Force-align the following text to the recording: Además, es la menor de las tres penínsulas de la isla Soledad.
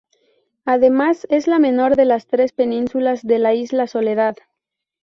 Además, 0.65 1.27
es 1.29 1.45
la 1.45 1.59
menor 1.59 1.95
de 1.95 2.05
las 2.05 2.25
tres 2.25 2.53
penínsulas 2.53 3.21
de 3.21 3.37
la 3.37 3.53
isla 3.53 3.85
Soledad. 3.85 4.35